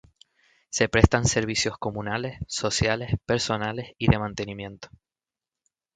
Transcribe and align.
Se 0.71 0.89
prestan 0.89 1.25
servicios 1.25 1.77
comunales, 1.77 2.39
sociales, 2.47 3.17
personales 3.27 3.93
y 3.99 4.09
de 4.09 4.17
mantenimiento. 4.17 4.89